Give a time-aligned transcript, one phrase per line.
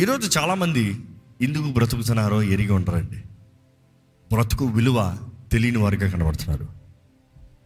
[0.00, 1.04] ఈరోజు చాలామంది
[1.42, 3.22] ఎందుకు బ్రతుకుతున్నారో ఎరిగి ఉంటారండి
[4.34, 5.18] బ్రతుకు విలువ
[5.52, 6.68] తెలియని వారిగా కనబడుతున్నారు.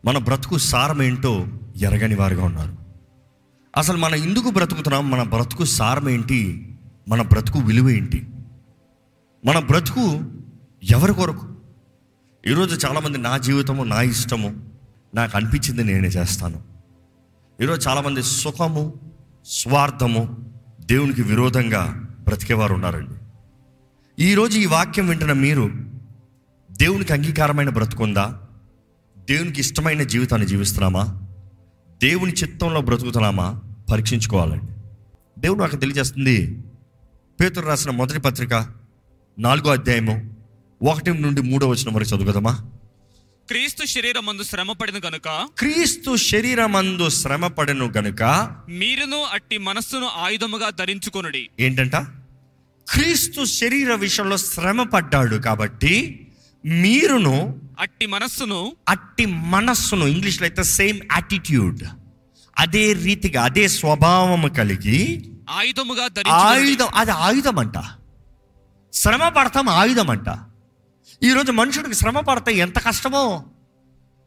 [0.04, 1.46] మన బ్రతుకు సారం ఏంటో
[1.76, 2.76] ఎరగని వారిగా ఉన్నారు.
[3.76, 5.10] అసలు మనం ఎందుకు బ్రతుకుతున్నాం?
[5.10, 6.68] మన బ్రతుకు సారం ఏంటి?
[7.08, 8.26] మన బ్రతుకు విలువ ఏంటి?
[9.44, 10.20] మన బ్రతుకు
[10.90, 11.48] ఎవరి కొరకు?
[12.46, 14.68] ఈరోజు చాలామంది నా జీవితము నా ఇష్టము
[15.14, 16.62] నాకు అనిపించింది నేనే చేస్తాను.
[17.62, 18.92] ఈరోజు చాలామంది సుఖము
[19.46, 23.10] స్వార్థము దేవునికి విరోధంగా బ్రతికేవారు ఉన్నారండి
[24.24, 25.70] ఈరోజు ఈ వాక్యం వింటున్న మీరు
[26.70, 28.40] దేవునికి అంగీకారమైన బ్రతుకుందా?
[29.18, 31.22] దేవునికి ఇష్టమైన జీవితాన్ని జీవిస్తున్నామా?
[32.02, 33.62] దేవుని చిత్తంలో బ్రతుకుతున్నామా?
[33.92, 34.72] పరీక్షించుకోవాలండి.
[35.40, 36.62] దేవుడు నాకు తెలియజేస్తుంది
[37.40, 38.68] పేతురు రాసిన మొదటి పత్రిక
[39.38, 40.36] నాలుగో అధ్యాయము
[40.82, 42.70] ఒకటి నుండి మూడో వచ్చిన వరకు చదువుకదమ్మా
[43.48, 48.22] క్రీస్తు శరీరమందు శ్రమ పడిన గనుక క్రీస్తు శరీరమందు శ్రమ పడను గనుక
[48.68, 51.48] మీరును అట్టి మనస్సును ఆయుధముగా ధరించుకొనుడి.
[51.60, 51.96] ఏంటంట?
[52.88, 56.26] క్రీస్తు శరీర విషయంలో శ్రమ పడ్డాడు కాబట్టి
[56.66, 61.84] మీరును అట్టి మనస్సును అట్టి మనస్సును ఇంగ్లీష్లో అయితే సేమ్ యాటిట్యూడ్
[62.58, 67.78] అదే రీతిగా అదే స్వభావం కలిగి ఆయుధముగా ఆయుధం అది ఆయుధం అంట
[68.92, 70.38] శ్రమ పడతాం ఆయుధం అంట
[71.22, 73.44] ఈరోజు మనుషుడికి శ్రమ పడితే ఎంత కష్టమో?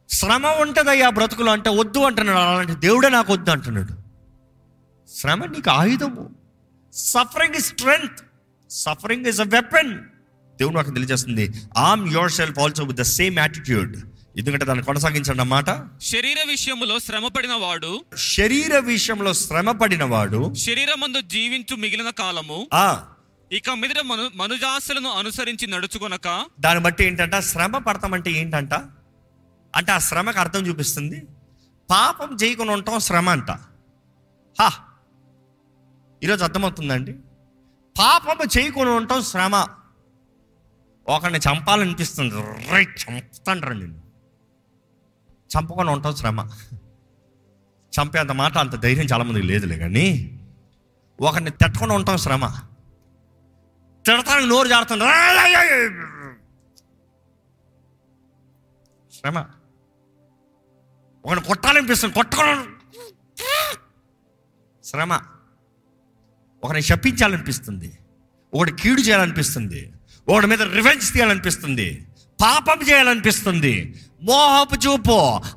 [0.10, 2.38] శ్రమ ఉంటుందయ్యా బ్రతుకులు అంటే వద్దు అంటున్నాడు.
[2.38, 3.94] అలాంటి దేవుడే నాకు వద్దు అంటున్నాడు.
[5.10, 6.36] శ్రమ నీకు ఆయుధము.
[6.94, 8.22] Suffering strength
[8.72, 9.92] suffering is a weapon
[10.60, 11.46] దేవుడు నాకు తెలియజేస్తుంది
[11.78, 13.94] arm yourself also with the same attitude
[14.38, 15.70] ఎందుకంటే దాన్ని కొనసాగించండి అన్నమాట.
[16.02, 17.90] శరీర విషయములో శ్రమ పడిన వాడు
[18.32, 22.86] శరీర విషయంలో శ్రమ పడిన వాడు శరీరమందు జీవించు మిగిలిన కాలము ఆ
[23.52, 26.28] ఇక మీద మను మనుజాసులను అనుసరించి నడుచుకొనక
[26.60, 27.36] దాన్ని బట్టి ఏంటంట?
[27.42, 28.74] శ్రమ పడతామంటే ఏంటంట?
[29.74, 31.18] అంటే ఆ శ్రమకు అర్థం చూపిస్తుంది
[31.90, 33.52] పాపం చేయకుండా ఉంటాం శ్రమ అంట.
[34.58, 34.70] హా!
[36.22, 37.14] ఈరోజు అర్థమవుతుందండి
[38.02, 39.68] పాపము చేయకుండా ఉండటం శ్రమ.
[41.08, 42.36] ఒకరిని చంపాలనిపిస్తుంది.
[42.72, 44.02] రైట్ చంపుతాండ్రా నేను
[45.56, 46.50] చంపకుండా ఉంటాం శ్రమ.
[48.00, 50.40] చంపేంత మాట అంత ధైర్యం చాలామందికి లేదులే కానీ
[51.22, 52.48] ఒకరిని తిట్టకుండా ఉంటాం శ్రమ.
[54.06, 55.04] తిడతానికి నోరు జారుతుంది.
[59.16, 59.46] శ్రమ.
[61.26, 62.14] ఒకరిని కొట్టాలనిపిస్తుంది.
[62.14, 62.76] కొట్టుకోవడం
[64.84, 65.22] శ్రమ.
[66.64, 67.98] ఒకరిని శపించాలనిపిస్తుంది.
[68.54, 69.94] ఒకటి కీడు చేయాలనిపిస్తుంది.
[70.30, 72.08] ఒకటి మీద రివెంజ్ తీయాలనిపిస్తుంది.
[72.42, 74.02] పాపం చేయాలనిపిస్తుంది.
[74.24, 75.12] మోహపు చూపు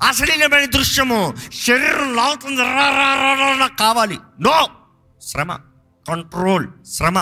[0.08, 2.60] అశ్లీలమైన దృశ్యము శరీరం లాగుతుంది.
[3.60, 4.18] నాకు కావాలి.
[4.40, 4.68] నో!
[5.22, 5.58] శ్రమ.
[6.08, 6.68] కంట్రోల్.
[6.86, 7.18] శ్రమ.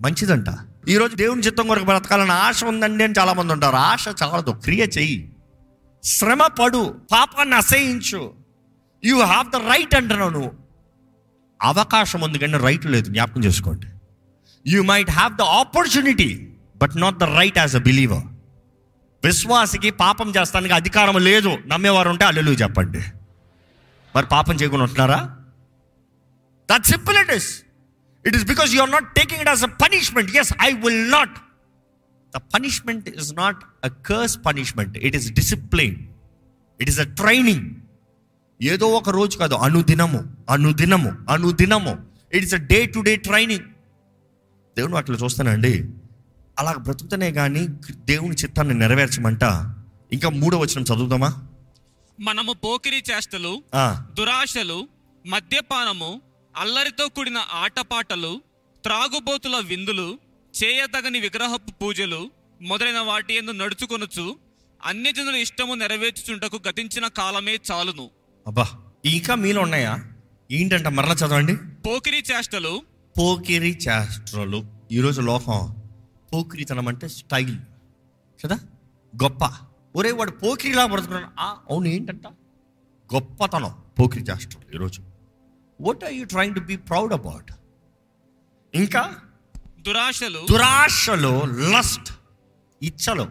[0.00, 0.46] మంచిదంట.
[0.88, 3.76] ఈరోజు దేవుని చిత్తం కొరకు బ్రతకాలని ఆశ ఉందండి అని చాలా మంది ఉంటారు.
[3.76, 4.50] ఆశ చాలదు.
[4.50, 5.32] క్రియ చెయ్యి.
[6.04, 7.00] శ్రమ పడు.
[7.12, 8.34] పాపాన్ని అసహించు.
[9.04, 10.61] యూ హ్యావ్ ద రైట్ అంటున్నావు నువ్వు.
[11.70, 13.06] అవకాశం ఉంది కానీ రైట్ లేదు.
[13.14, 13.88] జ్ఞాపకం చేసుకోండి.
[14.64, 16.30] You might have the opportunity
[16.82, 18.24] but not the right as a believer
[19.22, 21.50] విశ్వాసికి పాపం చేస్తానికి అధికారం లేదు.
[21.72, 23.02] నమ్మేవారు ఉంటే అల్లెలు చెప్పండి.
[24.14, 25.20] మరి పాపం చేయకుండా ఉంటున్నారా?
[26.70, 27.50] That simple it is
[28.24, 31.36] it is because you are not taking it as a punishment as I will not
[32.34, 35.96] the punishment is not a curse punishment it is discipline
[36.80, 37.66] it is a training
[38.62, 40.18] ఏదో ఒక రోజు కాదు అనుదినము
[40.50, 41.92] అనుదినము అనుదినము.
[42.34, 43.64] It is a day to day training
[44.76, 45.72] దేవుని అట్లా చూస్తానండి.
[46.58, 47.62] అలా బ్రతుకుతనే కానీ
[48.10, 49.44] దేవుని చిత్తాన్ని నెరవేర్చమంట.
[50.12, 51.30] ఇంకా మూడో వచనం చదువుదామా?
[52.20, 53.62] మనము పోకిరి చేష్టలు
[54.18, 54.88] దురాశలు
[55.26, 56.22] మద్యపానము
[56.56, 58.42] అల్లరితో కూడిన ఆటపాటలు
[58.82, 60.18] త్రాగుబోతుల విందులు
[60.54, 62.30] చేయతగని విగ్రహపు పూజలు
[62.62, 64.36] మొదలైన వాటి ఎందు నడుచుకొనుచు
[64.84, 68.10] అన్యజనుల ఇష్టము నెరవేర్చుచుంటకు గతించిన కాలమే చాలును.
[68.46, 68.68] అబ్బా.
[69.04, 70.04] ఇంకా మీలో ఉన్నాయా?
[70.50, 71.56] ఏంటంట మరలా చదవండి?
[71.56, 72.82] పోకిరి చేష్టలు.
[73.18, 74.66] పోకిరి చేష్టలు.
[74.92, 75.76] ఈరోజు లోకం
[76.34, 77.58] పోకిరితనం అంటే స్టైల్.
[78.44, 78.58] కదా?
[79.22, 79.50] గొప్ప.
[79.96, 81.26] ఒరే వాడు పోకిరిలా బ్రతుకున్నాడు.
[81.38, 82.26] ఆ, అవును ఏంటంట?
[83.14, 85.02] గొప్పతనం పోకిరి చేష్టలు ఈరోజు.
[85.80, 87.52] What are you trying to be proud about
[88.74, 89.16] ఇంకా?
[89.80, 90.46] దురాశలు.
[90.50, 92.12] దురాశలో లస్ట్
[92.82, 93.28] ఇచ్చలు.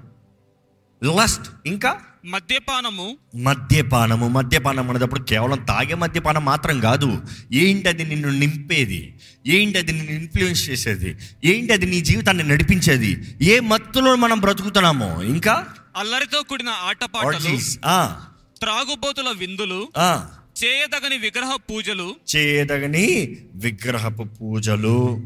[1.03, 2.01] లస్ట్ ఇంకా?
[2.25, 3.17] మద్యపానము.
[3.35, 7.21] మద్యపానము మద్యపానం అనేటప్పుడు కేవలం తాగే మద్యపానం మాత్రం కాదు.
[7.53, 9.19] ఏంటి అది నిన్ను నింపేది?
[9.47, 11.17] ఏంటి అది నిన్ను ఇన్ఫ్లుయెన్స్ చేసేది?
[11.45, 13.37] ఏంటి అది నీ జీవితాన్ని నడిపించేది?
[13.41, 15.21] ఏ మత్తులో మనం బ్రతుకుతున్నామో?
[15.21, 15.67] ఇంకా?
[15.97, 17.79] అల్లరితో కూడిన ఆటపాటలు orgies.
[17.85, 18.21] ఆ,
[18.59, 20.27] త్రాగుబోతుల విందులు ఆ,
[20.63, 22.15] చేయదగని విగ్రహ పూజలు.
[22.35, 25.21] చేయదగని విగ్రహపు పూజలు.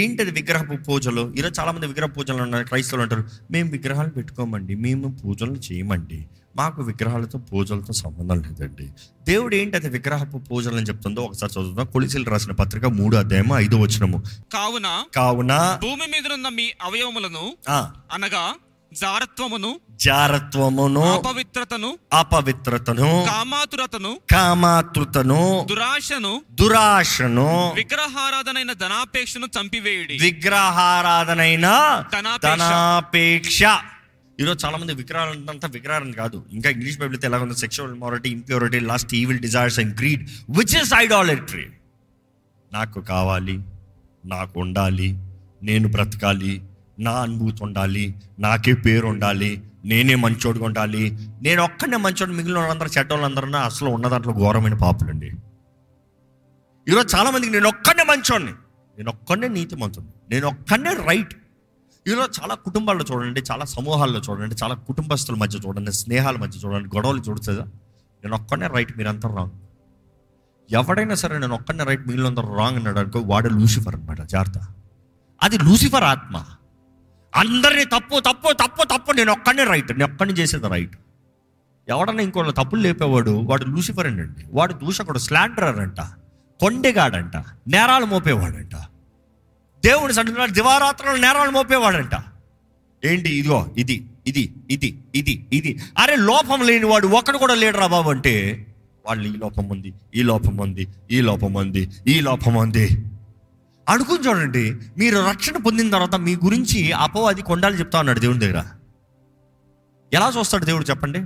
[0.00, 1.22] ఏంటది విగ్రహపు పూజలు?
[1.38, 6.18] ఈరోజు చాలా మంది విగ్రహ పూజలు ఉన్నారు క్రైస్తవులు అంటారు మేము విగ్రహాలు పెట్టుకోమండి మేము పూజలు చేయమండి.
[6.56, 8.86] మాకు విగ్రహాలతో పూజలతో సంబంధం లేదండి.
[9.28, 13.78] దేవుడు ఏంటి అది విగ్రహపు పూజలు అని చెప్తుందో ఒకసారి చదువుతాం కొలిసిలు రాసిన పత్రిక మూడు అధ్యాయం ఐదో
[13.84, 14.18] వచనము.
[14.52, 15.52] కావున కావున
[15.82, 17.44] భూమి మీదనున్న మీ అవయవములను
[18.12, 18.44] అనగా
[19.00, 19.70] జారత్వమును
[20.04, 30.16] జారత్వమును అపవిత్రతను అపవిత్రతను కామాతురతను కామాతృతను దురాశను దురాశను విగ్రహారాధనైన ధనాపేక్షను చంపివేయుడి.
[30.18, 31.66] విగ్రహారాధనైన
[32.42, 33.60] ధనాపేక్ష.
[34.38, 36.38] ఈరోజు చాలా మంది విగ్రహాలు అంతా విగ్రహాలు కాదు.
[36.52, 40.22] ఇంకా ఇంగ్లీష్ బైబిల్ అయితే ఎలా ఉంది sexual immorality impurity lust evil desires and greed
[40.58, 41.66] which is idolatry
[42.72, 43.56] నాకు కావాలి
[44.26, 45.08] నాకు ఉండాలి
[45.62, 46.54] నేను బ్రతకాలి
[46.98, 51.18] నా అనుభూతి ఉండాలి నాకే పేరు ఉండాలి నేనే మంచోడుగా ఉండాలి.
[51.42, 55.30] నేను ఒక్కనే మంచోడు మిగిలిన వాళ్ళందరూ చెడ్డోళ్ళందరూ అసలు ఉన్న దాంట్లో ఘోరమైన పాపులండి.
[56.88, 58.52] ఈరోజు చాలామందికి నేను ఒక్కనే మంచోడిని
[58.98, 61.34] నేను ఒక్కనే నీతి మంచుని నేను ఒక్కనే రైట్
[62.08, 67.20] ఈరోజు చాలా కుటుంబాల్లో చూడండి చాలా సమూహాల్లో చూడండి చాలా కుటుంబస్తుల మధ్య చూడండి స్నేహాల మధ్య చూడండి గొడవలు
[67.20, 67.62] చూడుతుందా
[68.24, 69.50] నేను ఒక్కనే రైట్ మీరంతా రాంగ్
[70.70, 74.58] ఎవడైనా సరే నేను ఒక్కనే రైట్ మిగిలినందరూ రాంగ్ అన్నాడు అనుకో వాడు లూసిఫర్ అనమాట జాగ్రత్త.
[75.42, 76.44] అది లూసిఫర్ ఆత్మ.
[77.36, 79.12] అందరినీ తప్పు తప్పు తప్పు తప్పు.
[79.12, 80.96] నేను ఒక్కనే రైట్ నేను ఒక్కడిని చేసేది రైట్
[81.88, 86.00] ఎవడన్నా ఇంకో తప్పులు లేపేవాడు వాడు లూసిఫర్ అండి వాడు దూషకుడు స్లాండరర్ అంట
[86.60, 87.36] కొండెగాడంట
[87.68, 88.74] నేరాలు మోపేవాడంట.
[89.82, 92.14] దేవుడు సన్నిధిలో దివారాత్రులు నేరాలు మోపేవాడంట.
[93.04, 93.96] ఏంటి ఇదిగో ఇది
[94.26, 95.72] ఇది ఇది ఇది ఇది.
[95.98, 98.66] అరే లోపం లేని వాడు ఒక్కడు కూడా లేడరా బాబు అంటే
[99.06, 102.86] వాళ్ళు ఈ లోపం ఉంది ఈ లోపం ఉంది ఈ లోపం ఉంది ఈ లోపం ఉంది.
[103.88, 104.80] అడుగుని చూడండి.
[104.98, 108.64] మీరు రక్షణ పొందిన తర్వాత మీ గురించి అపవాది కొండాలు చెప్తా ఉన్నాడు దేవుని దగ్గర.
[110.12, 111.18] ఎలా చూస్తాడు దేవుడు చెప్పండి?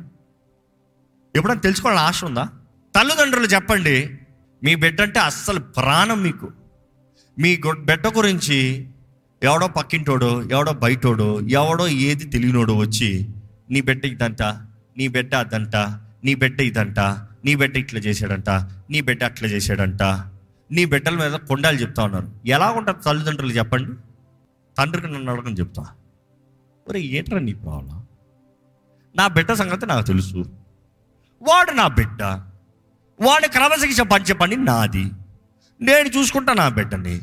[1.36, 2.48] ఎప్పుడైనా తెలుసుకోవాలని ఆశ ఉందా?
[2.96, 4.18] తల్లిదండ్రులు చెప్పండి
[4.64, 6.52] మీ బిడ్డ అంటే అస్సలు ప్రాణం మీకు.
[7.38, 8.88] మీ బిడ్డ గురించి
[9.42, 13.28] ఎవడో పక్కింటోడో ఎవడో బయటోడో ఎవడో ఏది తెలియనోడో వచ్చి
[13.70, 14.42] నీ బిడ్డ ఇదంట
[14.96, 15.76] నీ బిడ్డ అదంట
[16.24, 17.00] నీ బిడ్డ ఇదంట
[17.44, 18.50] నీ బిడ్డ ఇట్లా చేశాడంట
[18.90, 20.02] నీ బిడ్డ అట్లా చేశాడంట
[20.70, 22.32] నీ బిడ్డల మీద కొండాలు చెప్తా ఉన్నారు.
[22.46, 23.92] ఎలా ఉంటారు తల్లిదండ్రులు చెప్పండి?
[24.78, 25.86] తండ్రికి నన్ను అడగని చెప్తా.
[26.88, 28.06] ఒరే ఏంట్రా నీ ప్రాబ్లం?
[29.16, 30.36] నా బిడ్డ సంగతి నాకు తెలుసు.
[31.42, 32.22] వాడు నా బిడ్డ.
[33.20, 35.10] వాడి క్రమశిక్ష పంచే పని నాది.
[35.80, 37.22] నేను చూసుకుంటా నా బిడ్డని.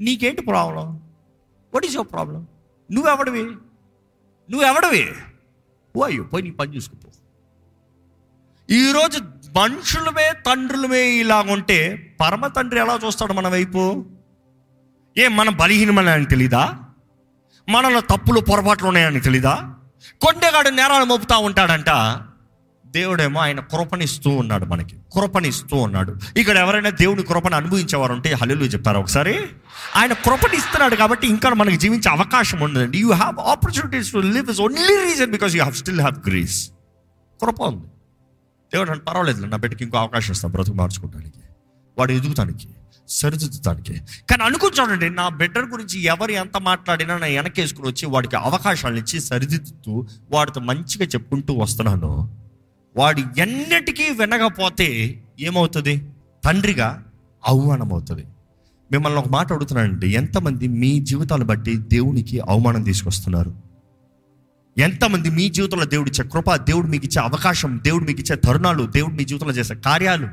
[0.00, 1.02] నీకేంటి problem?
[1.74, 2.46] What is your problem
[2.92, 3.42] నువ్వెవడివి?
[4.50, 5.14] నువ్వెవడివి?
[5.96, 6.97] ఓ అయ్యో పోయి నీ పని చూసుకోపో
[8.70, 9.18] ఈరోజు
[9.58, 11.78] మనుషులమే తండ్రులమే ఇలా ఉంటే
[12.20, 14.06] పరమ తండ్రి ఎలా చూస్తాడు మన వైపు?
[15.18, 16.78] ఏ మన బలహీనమని ఆయన తెలీదా?
[17.68, 19.74] మనలో తప్పులు పొరపాట్లు ఉన్నాయని తెలీదా?
[20.20, 21.90] కొండగాడు నేరాలు మోపుతా ఉంటాడంట.
[22.86, 26.16] దేవుడేమో ఆయన కృపణిస్తూ ఉన్నాడు మనకి కృపణిస్తూ ఉన్నాడు.
[26.36, 29.38] ఇక్కడ ఎవరైనా దేవుని కృపను అనుభవించేవారు ఉంటే హల్లు చెప్తారు ఒకసారి.
[29.96, 35.04] ఆయన కృపణిస్తున్నాడు కాబట్టి ఇంకా మనకి జీవించే అవకాశం ఉండదండి you have opportunities to live is only
[35.04, 36.70] reason because you have still have grace
[37.40, 37.86] కృప ఉంది.
[38.72, 41.38] దేవుడు అంటే పర్వాలేదు నా బిడ్డకి ఇంకో అవకాశం ఇస్తాను బ్రతుకు మార్చుకోవడానికి
[41.98, 42.68] వాడు ఎదుగుతానికి
[43.08, 44.00] సరిదిద్దుతానికి.
[44.30, 50.06] కానీ అనుకుని నా బిడ్డ గురించి ఎవరు ఎంత మాట్లాడినా నా వెనకేసుకుని వచ్చి వాడికి అవకాశాలు ఇచ్చి సరిదిద్దుతూ
[50.30, 52.30] వాడితో మంచిగా చెప్పుకుంటూ వస్తున్నాను.
[52.96, 56.08] వాడు ఎన్నటికీ వినకపోతే ఏమవుతుంది?
[56.44, 57.04] తండ్రిగా
[57.48, 58.24] అవమానం అవుతుంది
[58.92, 63.67] మిమ్మల్ని ఒక మాట అడుగుతున్నానండి ఎంతమంది మీ జీవితాలు బట్టి దేవునికి అవమానం తీసుకొస్తున్నారు?
[64.78, 69.14] ఎంతమంది మీ జీవితంలో దేవుడు ఇచ్చే కృప దేవుడు మీకు ఇచ్చే అవకాశం దేవుడు మీకు ఇచ్చే తరుణాలు దేవుడు
[69.14, 70.26] మీ జీవితంలో చేసే కార్యాలు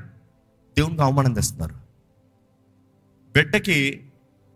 [0.77, 1.75] దేవునికి అవమానం తెస్తున్నారు.
[3.33, 4.01] బిడ్డకి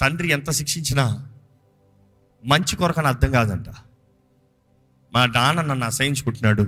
[0.01, 1.27] తండ్రి ఎంత శిక్షించినా
[2.45, 3.65] మంచి కొరకని అర్థం కాదంట.
[5.13, 6.67] మా నాన్న నన్ను అసహించుకుంటున్నాడు.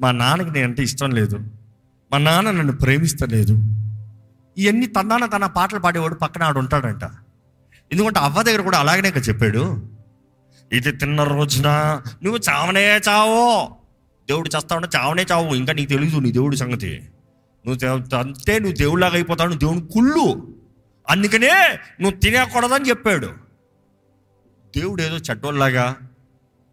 [0.00, 1.38] మా నాన్నకి నేనంటే ఇష్టం లేదు.
[2.12, 3.52] మా నాన్న నన్ను ప్రేమిస్తలేదు.
[4.58, 7.04] ఇవన్నీ తన్నాన తన పాటలు పాడేవాడు పక్కన ఆడు ఉంటాడంట.
[7.92, 9.93] ఎందుకంటే అవ్వ దగ్గర కూడా అలాగనే చెప్పాడు.
[10.74, 11.68] ఇది తిన్న రోజున?
[12.22, 13.74] నువ్వు చావనే చావు.
[14.28, 15.54] దేవుడు చేస్తావు చావనే చావు.
[15.54, 17.08] ఇంకా నీకు తెలియదు నీ దేవుడి సంగతి.
[17.66, 20.54] నువ్వు అంతే నువ్వు దేవుడిలాగా అయిపోతావు నువ్వు దేవుని కుళ్ళు.
[21.10, 23.26] అందుకనే నువ్వు తినకూడదని చెప్పాడు.
[24.76, 25.96] దేవుడు ఏదో చెడ్డోళ్ళలాగా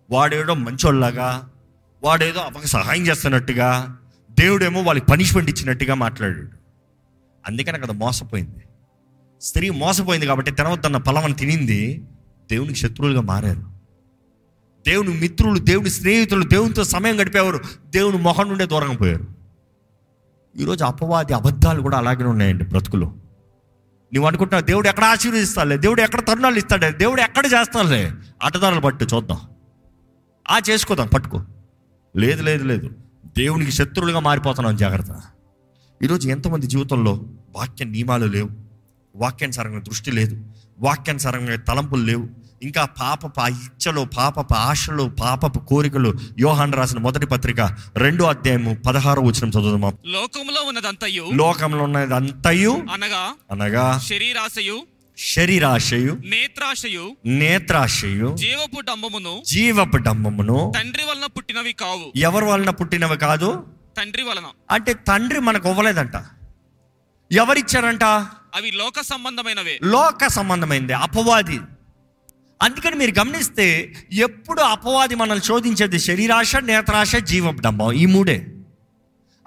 [0.10, 1.52] వాడేదో మంచోళ్ళలాగా
[2.04, 3.98] వాడేదో అప్పకి సహాయం చేస్తున్నట్టుగా
[4.32, 6.50] దేవుడేమో వాళ్ళకి పనిష్మెంట్ ఇచ్చినట్టుగా మాట్లాడాడు.
[7.48, 8.64] అందుకని అక్కడ మోసపోయింది.
[9.42, 12.04] స్త్రీ మోసపోయింది కాబట్టి తినవద్దన్న ఫలమని తినింది.
[12.52, 13.81] దేవునికి శత్రువులుగా మారారు.
[14.88, 17.60] దేవుని మిత్రులు దేవుని స్నేహితులు దేవునితో సమయం గడిపేవారు.
[17.86, 19.26] దేవుని మొహం నుండే దూరంగా పోయారు.
[20.58, 23.08] ఈరోజు అపవాది అబద్ధాలు కూడా అలాగే ఉన్నాయండి బ్రతుకులో.
[24.14, 28.12] నువ్వు అనుకుంటున్నావు దేవుడు ఎక్కడ ఆశీర్వదిస్తాలే దేవుడు ఎక్కడ తరుణాలు ఇస్తాడే దేవుడు ఎక్కడ చేస్తాలే
[28.44, 29.40] అటదారులు పట్టు చూద్దాం.
[30.52, 31.44] ఆ చేసుకోదాం పట్టుకో.
[32.18, 32.90] లేదు లేదు లేదు.
[33.38, 35.22] దేవునికి శత్రువులుగా మారిపోతున్నాం జాగ్రత్త.
[36.04, 37.24] ఈరోజు ఎంతమంది జీవితంలో
[37.56, 38.50] వాక్య నియమాలు లేవు.
[39.16, 40.46] వాక్యానుసారంగా దృష్టి లేదు.
[40.80, 42.30] వాక్యానుసారంగా తలంపులు లేవు.
[42.64, 49.50] ఇంకా పాపపు ఇచ్చలు పాపపు ఆశలు పాపపు కోరికలు యోహాన్ రాసిన మొదటి పత్రిక రెండో అధ్యాయము పదహారో వచ్చిన
[49.50, 49.94] చదువుదామా?
[50.06, 54.80] లోకంలో ఉన్నదంతయు లోకంలో ఉన్నది అంతయు అనగా అనగా శరీరాశయు
[55.18, 62.14] శరీరాశయు నేత్రాశయు నేత్రాశయు జీవపు డంబమును జీవపు డంబమును తండ్రి వలన పుట్టినవి కావు.
[62.16, 63.64] ఎవరి వలన పుట్టినవి కాదు?
[63.98, 64.44] తండ్రి వలన.
[64.72, 66.12] అంటే తండ్రి మనకు ఇవ్వలేదంట.
[67.32, 68.04] ఎవరిచ్చారంట?
[68.56, 69.80] అవి లోక సంబంధమైనవే.
[69.84, 71.60] లోక సంబంధమైంది అపవాది.
[72.62, 78.48] అందుకని మీరు గమనిస్తే ఎప్పుడు అపవాది మనల్ని శోధించేది శరీరాశ నేత్రాశ జీవపడమ్మ ఈ మూడే.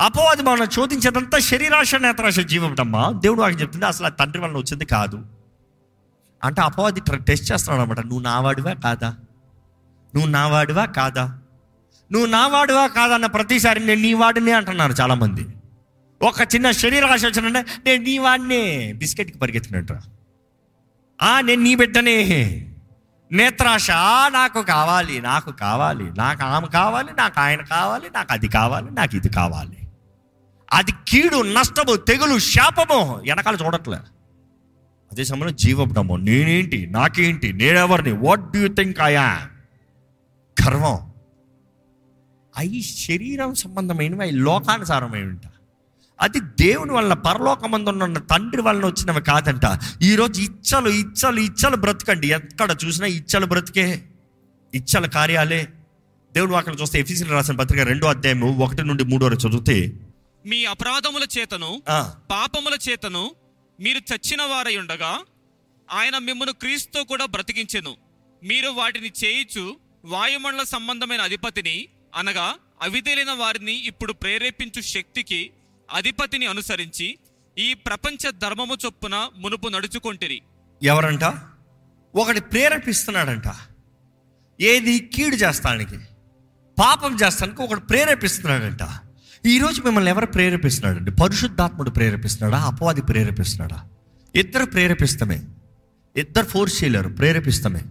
[0.01, 5.27] అపవాది మనల్ని శోధించేదంతా శరీరాశ నేత్రాశ జీవపడమ్మ దేవుడు వాకి చెప్తుంది అసలు తండ్రి వలన వచ్చింది కాదు.
[6.45, 9.17] అంటే అపవాది టెస్ట్ చేస్తున్నాడు అనమాట నువ్వు నావాడివా కాదా?
[10.15, 11.41] నువ్వు నావాడివా కాదా?
[12.13, 13.15] నువ్వు నావాడివా కాదా?
[13.15, 15.47] అన్న ప్రతిసారి నేను నీ వాడిని అంటున్నారు చాలామంది.
[16.23, 18.93] ఒక చిన్న శరీరాశ వచ్చినంటే నేను నీ వాడినే.
[18.93, 19.95] బిస్కెట్కి పరిగెత్తినట్టు
[21.23, 22.71] ఆ నేను నీ బిడ్డనే.
[23.33, 23.91] నేత్రాశ
[24.29, 29.29] నాకు కావాలి నాకు కావాలి నాకు ఆమె కావాలి నాకు ఆయన కావాలి నాకు అది కావాలి నాకు ఇది
[29.29, 29.77] కావాలి.
[30.73, 33.97] అది కీడు నష్టము తెగులు శాపము వెనకాల చూడట్లే.
[35.13, 38.13] అదే సమయంలో జీవబ్రహ్మం నేనేంటి నాకేంటి నేనెవరిని?
[38.13, 39.49] వాట్ డూ యూ థింక్ ఆయా
[40.67, 41.13] గర్వం.
[42.57, 45.51] అవి శరీరం సంబంధమైనవి అవి లోకానుసారమైనవి ఉంటా
[46.21, 49.65] అది దేవుని వల్ల పరలోకమందున్న తండ్రి వలన వచ్చినవి కాదంట.
[50.03, 52.29] ఈరోజు ఇచ్చలు ఇచ్చలు ఇచ్చలు బ్రతకండి.
[52.29, 54.03] ఎక్కడ చూసినా ఇచ్చలు బ్రతికే
[54.75, 55.69] ఇచ్చల కార్యాలే.
[56.33, 59.93] దేవుడు అక్కడ చూస్తే ఎఫీసీలు రాసిన పత్రిక రెండో అధ్యాయము ఒకటి నుండి మూడు చదివితే
[60.47, 61.83] మీ అపరాధముల చేతను
[62.31, 63.31] పాపముల చేతను
[63.81, 65.13] మీరు చచ్చిన వారై ఉండగా
[65.93, 67.97] ఆయన మిమ్మను క్రీస్తు కూడా బ్రతికించెను.
[68.43, 75.51] మీరు వాటిని చేయిచు వాయుమండల సంబంధమైన అధిపతిని అనగా అవిధేలైన వారిని ఇప్పుడు ప్రేరేపించు శక్తికి
[75.93, 77.19] అధిపతిని అనుసరించి
[77.59, 80.43] ఈ ప్రపంచ ధర్మము చొప్పున మునుపు నడుచుకొంటిరి.
[80.83, 81.25] ఎవరంట?
[82.15, 83.43] ఒకటి ప్రేరేపిస్తున్నాడంట.
[84.61, 85.99] ఏది కీడు చేస్తానికి
[86.79, 89.01] పాపం చేస్తానికి ఒకటి ప్రేరేపిస్తున్నాడంట.
[89.47, 91.11] ఈరోజు మిమ్మల్ని ఎవరు ప్రేరేపిస్తున్నాడండి?
[91.11, 92.65] పరిశుద్ధాత్ముడు ప్రేరేపిస్తున్నాడా?
[92.65, 93.89] అపవాది ప్రేరేపిస్తున్నాడా?
[94.35, 95.43] ఇద్దరు ప్రేరేపిస్తామే.
[96.17, 97.83] ఇద్దరు ఫోర్స్ చేయలేరు ప్రేరేపిస్తామే.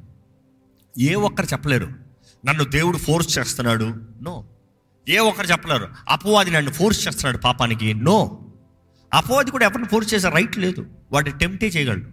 [1.00, 1.88] ఏ ఒక్కరు చెప్పలేరు.
[2.45, 3.95] నన్ను దేవుడు ఫోర్స్ చేస్తున్నాడు.
[4.21, 4.45] నో.
[5.10, 5.88] ఏ ఒక్కరు చెప్పలేరు.
[6.10, 7.93] అపవాది నన్ను ఫోర్స్ చేస్తున్నాడు పాపానికి.
[7.93, 8.39] నో
[9.13, 10.86] అపవాది కూడా ఎవరిని ఫోర్స్ చేసే రైట్ లేదు.
[11.12, 12.10] వాడు టెంప్టే చేయగలడు.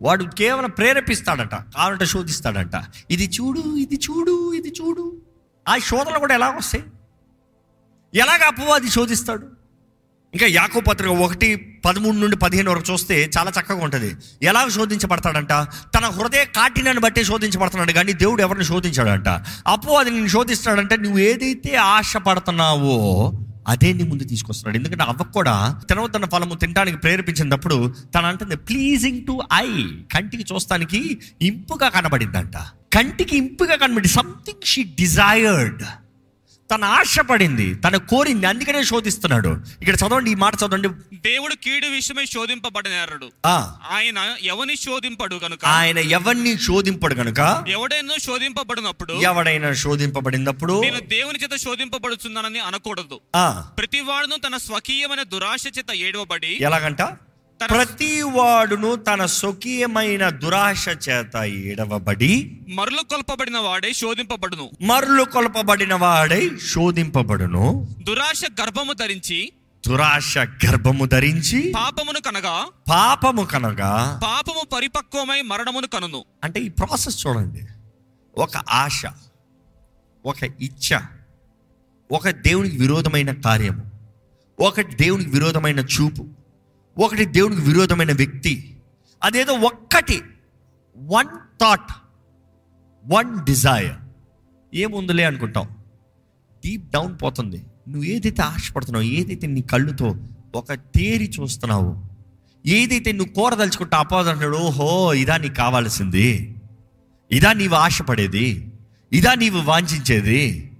[0.00, 1.50] వాడు కేవలం ప్రేరేపిస్తాడంట.
[1.50, 2.72] కావాలంటే శోధిస్తాడంట.
[3.10, 5.22] ఇది చూడు ఇది చూడు ఇది చూడు.
[5.68, 6.84] ఆ శోధనలు కూడా ఎలా వస్తాయి
[8.14, 9.61] ఎలాగ అపవాది శోధిస్తాడు?
[10.34, 14.16] ఇంకా యాకో పత్రిక ఒకటి పదమూడు నుండి పదిహేను వరకు చూస్తే చాలా చక్కగా ఉంటుంది.
[14.42, 15.52] ఎలా శోధించబడతాడంట?
[15.94, 19.28] తన హృదయ కాఠినాన్ని బట్టే శోధించబడుతున్నాడు కానీ దేవుడు ఎవరిని శోధించాడంట?
[19.66, 23.32] అపో అది నేను శోధిస్తాడంటే నువ్వు ఏదైతే ఆశపడుతున్నావో
[23.68, 24.76] అదే నీ ముందు తీసుకొస్తున్నాడు.
[24.76, 29.68] ఎందుకంటే అవ్వ కూడా తినవద్దన్న ఫలము తినడానికి ప్రేరేపించినప్పుడు తన అంటుంది ప్లీజింగ్ టు ఐ
[30.14, 32.56] కంటికి చూస్తానికి ఇంపుగా కనబడిందంట.
[32.94, 35.82] కంటికి ఇంపుగా కనబడి సంథింగ్ షీ డిజైర్డ్
[36.72, 39.60] తన ఆశపడింది తన కోరింది అందుకనే శోధిస్తున్నాడు.
[39.80, 40.88] ఇక్కడ చదవండి ఈ మాట చదవండి.
[41.14, 45.64] దేవుడు కీడు విషయమై శోధింపబడినారడు ఆయన ఎవని శోధింపడు గనుక?
[45.64, 47.64] ఆయన ఎవరిని శోధింపడు గనుక?
[47.68, 53.20] ఎవడైనా శోధింపబడినప్పుడు ఎవడైనా శోధింపబడినప్పుడు నేను దేవుని చేత శోధింపబడుచున్నానని అనకూడదు.
[53.36, 57.02] ఆ, ప్రతివాడును తన స్వకీయమైన దురాశ చేత ఏడవబడి ఎలాగంట?
[57.70, 64.70] ప్రతి వాడును తన స్వకీయమైన దురాశ చేత ఏడవబడి మరలు కొల్పబడిన వాడే శోధింపబడును.
[64.82, 67.88] మరలు కొలపబడిన వాడై శోధింపబడును.
[68.02, 69.52] దురాశ గర్భము ధరించి
[69.88, 76.24] దురాశ గర్భము ధరించి పాపమును కనగా పాపము కనగా పాపము పరిపక్వమై మరణమును కనును.
[76.44, 77.60] అంటే ఈ ప్రాసెస్ చూడండి.
[78.38, 79.02] ఒక ఆశ
[80.26, 80.98] ఒక ఇచ్చ
[82.12, 83.90] ఒక దేవునికి విరోధమైన కార్యము
[84.60, 86.41] ఒకటి దేవునికి విరోధమైన చూపు.
[86.98, 88.76] ఒకటి దేవునికి విరోధమైన వ్యక్తి.
[89.22, 90.22] అదేదో ఒక్కటి.
[90.96, 91.26] వన్
[91.60, 91.92] థాట్
[93.06, 93.92] వన్ డిజైర్
[94.74, 95.68] ఏముందిలే అనుకుంటాం.
[96.66, 97.56] డీప్ డౌన్ పోతుంది.
[97.88, 100.16] నువ్వు ఏదైతే ఆశపడుతున్నావు ఏదైతే నీ కళ్ళుతో
[100.54, 102.04] ఒక తేరి చూస్తున్నావు
[102.66, 106.54] ఏదైతే నువ్వు కోరదలుచుకుంటా అపోదంటాడు ఓహో ఇదా నీకు కావాల్సింది.
[107.32, 108.72] ఇదా నీవు ఆశపడేది.
[109.12, 110.72] ఇదా నీవు వాంఛించేది.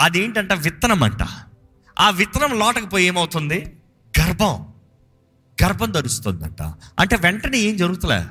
[0.00, 1.22] అదేంటంట విత్తనం అంట.
[1.98, 3.72] ఆ విత్తనం లోటకపోయి ఏమవుతుంది?
[4.20, 4.69] గర్భం.
[5.64, 6.62] గర్భం ధరిస్తుందంట.
[6.98, 8.24] అంటే వెంటనే ఏం జరుగుతులే?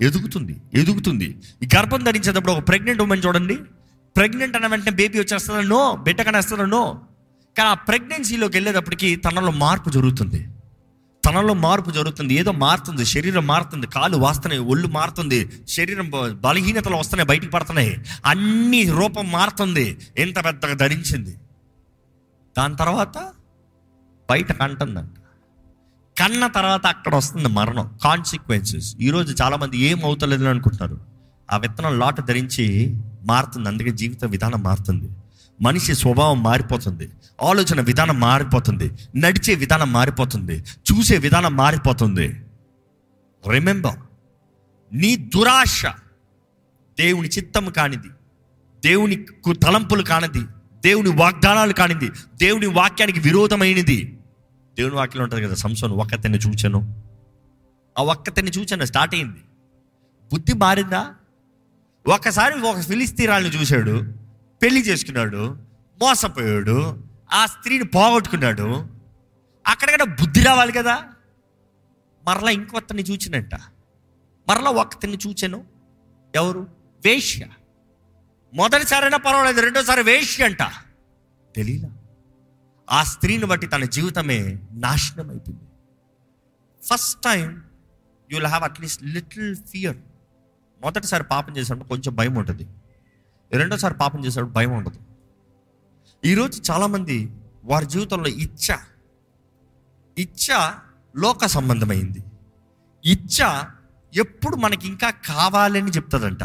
[0.00, 1.38] ఎదుగుతుంది ఎదుగుతుంది.
[1.62, 3.58] ఈ గర్భం ధరించేటప్పుడు ఒక ప్రెగ్నెంట్ ఉమెన్ చూడండి.
[4.16, 5.60] ప్రెగ్నెంట్ అన్న వెంటనే బేబీ వచ్చేస్తుందా?
[5.60, 6.64] నో బిడ్డ కనేస్తుందా?
[6.64, 7.00] నో
[7.58, 10.48] కానీ ఆ ప్రెగ్నెన్సీలోకి వెళ్ళేటప్పటికి తనలో మార్పు జరుగుతుంది.
[11.26, 12.34] తనలో మార్పు జరుగుతుంది.
[12.34, 13.04] ఏదో మారుతుంది.
[13.04, 13.86] శరీరం మారుతుంది.
[13.86, 14.62] కాలు వాస్తున్నాయి.
[14.62, 15.50] ఒళ్ళు మారుతుంది.
[15.68, 16.10] శరీరం
[16.40, 17.28] బలహీనతలు వస్తున్నాయి.
[17.28, 18.04] బయటికి పడుతున్నాయి.
[18.26, 19.98] అన్ని రూపం మారుతుంది.
[20.18, 21.36] ఎంత పెద్దగా ధరించింది.
[22.58, 23.32] దాని తర్వాత
[24.30, 25.21] బయట కంటుందంట.
[26.18, 31.00] కన్న తర్వాత అక్కడ వస్తుంది మరణం కాన్సిక్వెన్సెస్ ఈరోజు చాలామంది ఏం అవుతలేదు అనుకుంటున్నారు
[31.52, 35.08] ఆ విత్తనం లాట ధరించి మారుతుంది అందుకే జీవిత విధానం మారుతుంది.
[35.62, 37.10] మనిషి స్వభావం మారిపోతుంది
[37.42, 42.42] ఆలోచన విధానం మారిపోతుంది నడిచే విధానం మారిపోతుంది చూసే విధానం మారిపోతుంది.
[43.50, 43.98] రిమెంబర్
[44.92, 45.86] నీ దురాశ
[46.98, 48.08] దేవుని చిత్తం కానిది
[48.84, 50.42] దేవుని కు- తలంపులు కానిది
[50.84, 54.18] దేవుని వాగ్దానాలు కానిది దేవుని వాక్యానికి విరోధమైనది.
[54.78, 57.02] దేవుని వాక్యంలో ఉంటుంది కదా సంసోను ఒక్కతని చూచాను.
[57.98, 59.44] ఆ ఒక్కతని చూచాను స్టార్ట్ అయింది.
[60.32, 61.14] బుద్ధి మారిందా?
[62.06, 64.12] ఒకసారి ఒక ఫిలిస్తీరాల్ని చూశాడు
[64.62, 65.58] పెళ్ళి చేసుకున్నాడు
[66.00, 68.86] మోసపోయాడు ఆ స్త్రీని పోగొట్టుకున్నాడు.
[69.66, 71.04] అక్కడక్కడ బుద్ధి రావాలి కదా?
[72.26, 73.54] మరలా ఇంకొత్తని చూచినంట.
[74.48, 75.64] మరలా ఒక్కతని చూచాను.
[76.34, 76.66] ఎవరు?
[77.04, 77.46] వేశ్య.
[78.54, 80.62] మొదటిసారైనా పర్వాలేదు రెండోసారి వేష్య అంట.
[81.56, 81.88] తెలియలా
[82.92, 85.64] ఆ స్త్రీని బట్టి తన జీవితమే నాశనం అయిపోయింది
[86.84, 87.50] first time
[88.30, 89.96] you will have at least little fear
[90.82, 92.66] మొదటిసారి పాపం చేసినప్పుడు కొంచెం భయం ఉంటుంది.
[93.52, 94.98] రెండోసారి పాపం చేసినప్పుడు భయం ఉండదు.
[96.24, 97.32] ఈరోజు చాలామంది
[97.64, 98.76] వారి జీవితంలో ఇచ్చ
[100.18, 100.72] ఇచ్చ
[101.16, 102.18] లోక సంబంధమైంది.
[103.04, 103.62] ఇచ్చ
[104.14, 106.42] ఎప్పుడు మనకి ఇంకా కావాలని చెప్తుందంట.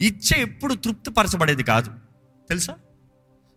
[0.00, 1.90] ఇచ్చ ఎప్పుడు తృప్తిపరచబడేది కాదు.
[2.48, 2.76] తెలుసా?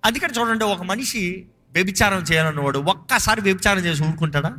[0.05, 4.55] అందుకని చూడండి ఒక మనిషి వ్యభిచారం చేయాలన్నవాడు ఒక్కసారి వ్యభిచారం చేసి ఊరుకుంటాడా?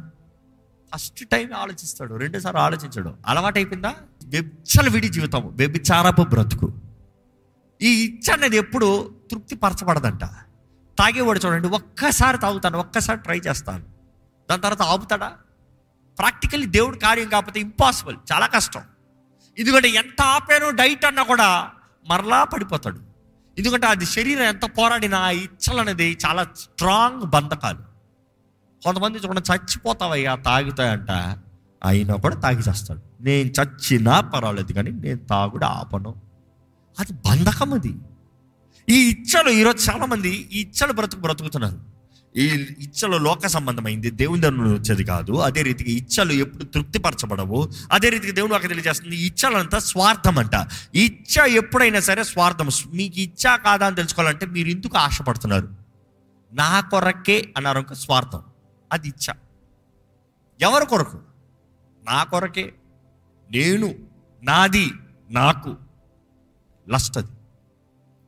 [0.95, 3.15] ఫస్ట్ టైం ఆలోచిస్తాడు రెండోసారి ఆలోచించాడు.
[3.27, 3.95] అలవాటైపోయిందా?
[4.25, 6.73] అయిపోయిందా విడి జీవితం వ్యభిచారపు బ్రతుకు.
[7.83, 10.25] ఈ ఇచ్చ అనేది ఎప్పుడు తృప్తిపరచబడదంట.
[10.99, 13.85] తాగేవాడు చూడండి ఒక్కసారి తాగుతాను ఒక్కసారి ట్రై చేస్తాను.
[14.50, 15.33] దాని తర్వాత ఆపుతాడా?
[16.19, 18.83] ప్రాక్టికల్లీ దేవుడు కార్యం కాకపోతే ఇంపాసిబుల్ చాలా కష్టం.
[19.59, 21.71] ఎందుకంటే ఎంత ఆపానో డైట్ అన్నా కూడా
[22.09, 23.08] మరలా పడిపోతాడు.
[23.59, 27.79] ఎందుకంటే అది శరీరం ఎంత పోరాడినా ఆ ఇచ్చలు అనేది చాలా స్ట్రాంగ్ బంధకాలు.
[28.85, 31.11] కొంతమంది చూడండి చచ్చిపోతావయ్యా తాగుతాయంట.
[31.85, 33.00] అయినా కూడా తాగి చేస్తాడు.
[33.21, 36.15] నేను చచ్చినా పర్వాలేదు కానీ నేను తాగుడు ఆపను.
[36.99, 37.95] అది బంధకం అది.
[38.88, 41.98] ఈ ఇచ్చలు ఈరోజు చాలామంది ఈ ఇచ్చలు బ్రతుకు బ్రతుకుతున్నారు.
[42.37, 42.47] ఈ
[42.78, 45.32] ఇచ్చలు లోక సంబంధమైంది దేవుని దగ్గర నుండి వచ్చేది కాదు.
[45.32, 47.70] అదే రీతికి ఇచ్చలు ఎప్పుడు తృప్తిపరచబడవు.
[47.92, 52.68] అదే రీతికి దేవుడు ఒక తెలియజేస్తుంది ఈ ఇచ్చలంతా స్వార్థం అంట ఇచ్చ ఎప్పుడైనా సరే స్వార్థం.
[52.94, 55.68] మీకు ఇచ్చ కాదా అని తెలుసుకోవాలంటే మీరు ఎందుకు ఆశపడుతున్నారు?
[56.53, 58.42] నా కొరకే అన్నారు ఒక స్వార్థం.
[58.92, 59.33] అది ఇచ్చ.
[60.61, 61.18] ఎవరి కొరకు?
[62.05, 62.72] నా కొరకే.
[63.50, 63.94] నేను
[64.42, 64.90] నాది
[65.31, 65.76] నాకు.
[66.88, 67.29] లస్ట్ అది.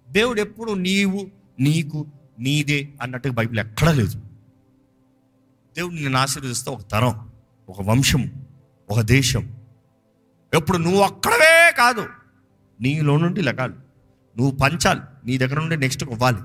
[0.08, 2.06] దేవుడు ఎప్పుడు నీవు నీకు
[2.40, 4.18] నీదే అన్నట్టుగా బైబిల్ ఎక్కడా లేదు.
[5.76, 7.30] దేవుడు నేను ఆశీర్వదిస్తే ఒక తరం
[7.68, 8.46] ఒక వంశం
[8.90, 9.56] ఒక దేశం.
[10.54, 12.06] ఎప్పుడు నువ్వు అక్కడవే కాదు.
[12.80, 13.74] నీలో నుండి లెగాలి
[14.36, 15.00] నువ్వు పంచాలి.
[15.24, 16.38] నీ దగ్గర నుండి నెక్స్ట్ ఇవ్వాలి.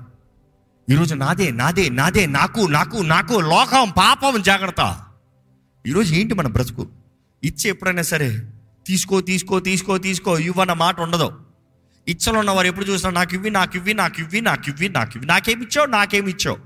[0.90, 5.04] ఈరోజు నాదే నాదే నాదే నాకు నాకు నాకు లోకం పాపం జాగ్రత్త.
[5.86, 6.88] ఈరోజు ఏంటి మన బ్రతుకు?
[7.44, 8.52] ఇచ్చి ఎప్పుడైనా సరే
[8.86, 11.45] తీసుకో తీసుకో తీసుకో తీసుకో ఇవ్వన్న మాట ఉండదు.
[12.08, 15.62] ఇచ్చలో ఉన్నవారు ఎప్పుడు చూసినా నాకు ఇవి నాకు ఇవి నాకు ఇవి నాకు ఇవి నాకు ఇవి నాకేమి
[15.62, 16.58] ఇచ్చావు నాకేమి ఇచ్చావు.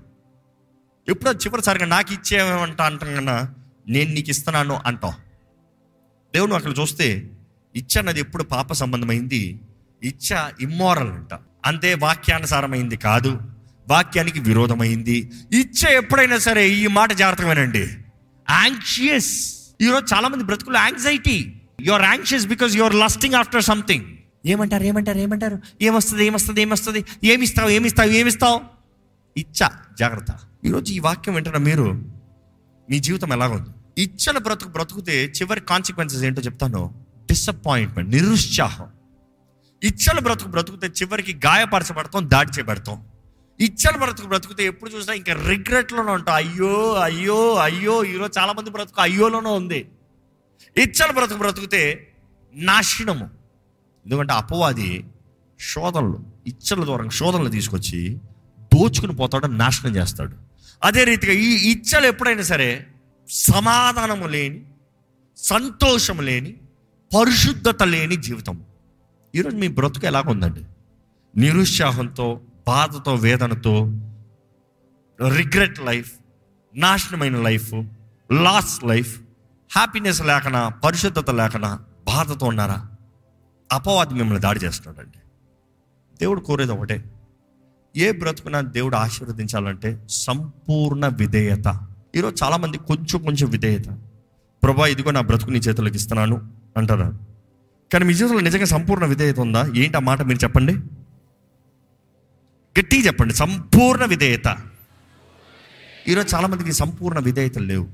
[1.09, 3.55] ఎప్పుడో చివరిసారిగా నాకు ఇచ్చేమంట అంటున్నా
[3.89, 5.13] నేను నీకు ఇస్తున్నాను అంటావు
[6.35, 7.33] దేవుడు అక్కడ చూస్తే
[7.77, 9.61] ఇచ్చ అన్నది ఎప్పుడు పాప సంబంధమైంది?
[10.03, 11.35] ఇచ్చ ఇమ్మోరల్ అంట.
[11.65, 13.41] అంతే వాక్యానుసారమైంది కాదు
[13.89, 15.31] వాక్యానికి విరోధమైంది.
[15.53, 18.05] ఇచ్చ ఎప్పుడైనా సరే ఈ మాట జాగ్రత్తమేనండి వినండి
[18.51, 19.33] యాంగ్షియస్
[19.81, 24.07] ఈరోజు చాలామంది బ్రతుకులు anxiety your anxious because your lusting after something
[24.47, 25.59] ఏమంటారు ఏమంటారు ఏమంటారు?
[25.83, 27.05] ఏమొస్తుంది ఏమొస్తుంది ఏమొస్తుంది?
[27.25, 28.61] ఏమిస్తావు ఏమిస్తావు ఏమిస్తావు?
[29.37, 30.27] ఇచ్చా జాగ్రత్త.
[30.65, 32.03] ఈరోజు ఈ వాక్యం వింటున్న మీరు
[32.91, 33.69] మీ జీవితం ఎలాగుంది?
[34.03, 36.95] ఇచ్చల బ్రతుకు బ్రతుకుతే చివరి కాన్సిక్వెన్సెస్ ఏంటో చెప్తాను.
[37.31, 38.89] డిసప్పాయింట్మెంట్ నిరుత్సాహం.
[39.83, 43.05] ఇచ్చల బ్రతుకు బ్రతుకుతే చివరికి గాయపరచబడతాం దాడి చేయబడతాం.
[43.61, 46.35] ఇచ్చల బ్రతుకు బ్రతుకుతే ఎప్పుడు చూసినా ఇంకా రిగ్రెట్లోనే ఉంటాం.
[46.35, 49.89] అయ్యో అయ్యో అయ్యో ఈరోజు చాలామంది బ్రతుకు అయ్యోలోనే ఉంది.
[50.77, 52.13] ఇచ్చల బ్రతుకు బ్రతుకుతే
[52.55, 53.40] నాశనము.
[54.07, 55.05] ఎందుకంటే అపవాది
[55.61, 58.19] శోధనలు ఇచ్చల ద్వారా శోధనలు తీసుకొచ్చి
[58.75, 60.37] దోచుకుని పోతాడు నాశనం చేస్తాడు.
[60.85, 62.87] అదే రీతిగా ఈ ఇచ్చలు ఎప్పుడైనా సరే
[63.29, 64.65] సమాధానము లేని
[65.37, 66.55] సంతోషము లేని
[67.19, 68.65] పరిశుద్ధత లేని జీవితం.
[69.35, 70.65] ఈరోజు మీ బ్రతుకు ఎలాగుందండి
[71.37, 73.85] నిరుత్సాహంతో బాధతో వేదనతో
[75.37, 76.13] రిగ్రెట్ లైఫ్
[76.75, 77.75] నాశనమైన లైఫ్
[78.33, 79.21] లాస్ లైఫ్
[79.77, 82.90] హ్యాపీనెస్ లేకనా పరిశుద్ధత లేకనా బాధతో ఉన్నారా?
[83.73, 85.19] అపవాది మిమ్మల్ని దాడి చేస్తున్నాడండి
[86.21, 87.05] దేవుడు కోరేది ఒకటే
[87.97, 91.81] ఏ బ్రతుకున దేవుడు ఆశీర్వదించాలంటే సంపూర్ణ విధేయత.
[92.17, 93.85] ఈరోజు చాలామంది కొంచెం కొంచెం విధేయత.
[94.63, 97.19] ప్రభా ఇదిగో నా బ్రతుకు నీ చేతులకు ఇస్తున్నాను అంటారు.
[97.93, 99.73] కానీ మీ జీవితంలో నిజంగా సంపూర్ణ విధేయత ఉందా?
[99.77, 100.75] ఏంటి ఆ మాట మీరు చెప్పండి.
[102.81, 104.57] గట్టిగా చెప్పండి సంపూర్ణ విధేయత.
[106.09, 107.89] ఈరోజు చాలామందికి సంపూర్ణ విధేయతలు లేవు.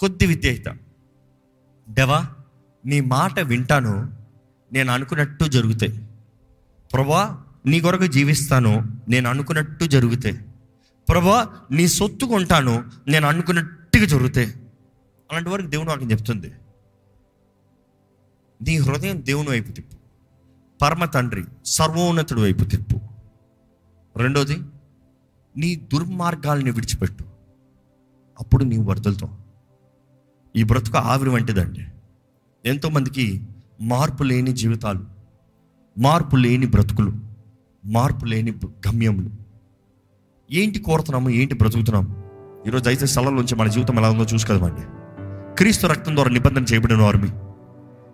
[0.00, 0.76] కొద్ది విధేయత.
[1.88, 2.26] దేవా
[2.86, 4.15] నీ మాట వింటాను
[4.72, 6.08] నేను అనుకున్నట్టు జరుగుతాయి.
[6.92, 10.40] ప్రభా నీ కొరకు జీవిస్తాను నేను అనుకున్నట్టు జరుగుతాయి.
[11.08, 14.46] ప్రభా నీ సొత్తు కొంటాను నేను అనుకున్నట్టుగా జరుగుతాయి.
[15.30, 16.52] అలాంటి వరకు దేవుడు వాకి చెప్తుంది.
[18.62, 19.96] నీ హృదయం దేవుని వైపు తిప్పు.
[20.82, 23.00] పరమ తండ్రి సర్వోన్నతుడి వైపు తిప్పు.
[24.16, 24.62] రెండోది
[25.56, 27.24] నీ దుర్మార్గాల్ని విడిచిపెట్టు.
[28.40, 29.28] అప్పుడు నీవు వరదలతో
[30.56, 31.86] ఈ బ్రతుకు ఆవిరి వంటిదండి.
[32.64, 33.48] ఎంతోమందికి
[33.82, 35.04] మార్పు లేని జీవితాలు
[35.98, 37.12] మార్పు లేని బ్రతుకులు
[37.86, 39.30] మార్పు లేని గమ్యములు.
[40.52, 41.30] ఏంటి కోరుతున్నాము?
[41.30, 42.24] ఏంటి బ్రతుకుతున్నాము?
[42.66, 44.82] ఈరోజు అయితే స్థలంలోంచి మన జీవితం ఎలా ఉందో చూసుకోదామండి
[45.58, 47.28] క్రీస్తు రక్తం ద్వారా నిబంధన చేయబడిన వారిమి.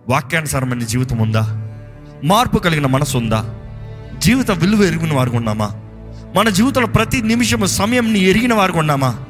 [0.08, 1.70] వాక్యానుసారమైన జీవితం ఉందా?
[2.24, 3.60] మార్పు కలిగిన మనసు ఉందా?
[4.18, 5.70] జీవిత విలువ ఎరిగిన వారు ఉన్నామా?
[6.36, 9.24] మన జీవితంలో ప్రతి నిమిషము సమయంని ఎరిగిన వారు ఉన్నామా?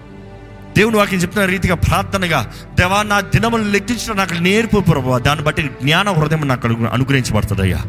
[0.77, 5.19] దేవుని వాక్యం చెప్తున్న రీతిగా ప్రార్థనగా దేవా నా దినములు లెక్కించడం నాకు నేర్పు ప్రభావ.
[5.19, 7.85] దాన్ని బట్టి జ్ఞాన హృదయం నాకు అను అనుగ్రహించబడుతుంది అయ్యా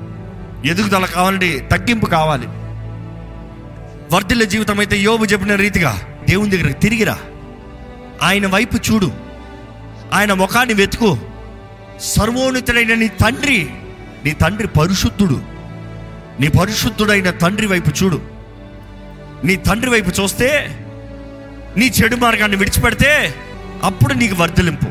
[0.66, 2.48] ఎదుగుదల కావాలంటే తగ్గింపు కావాలి.
[4.16, 7.18] వర్ధిల్ల జీవితం అయితే యోబు చెప్పిన రీతిగా దేవుని దగ్గరికి తిరిగిరా
[8.24, 9.12] ఆయన వైపు చూడు.
[10.14, 11.18] ఆయన ముఖాన్ని వెతుకు.
[12.02, 13.70] సర్వోన్నతుడైన నీ తండ్రి
[14.26, 15.42] నీ తండ్రి పరిశుద్ధుడు.
[16.40, 18.22] నీ పరిశుద్ధుడైన తండ్రి వైపు చూడు.
[19.44, 20.80] నీ తండ్రి వైపు చూస్తే
[21.78, 23.36] నీ చెడు మార్గాన్ని విడిచిపెడితే
[23.84, 24.86] అప్పుడు నీకు వర్ధలింపు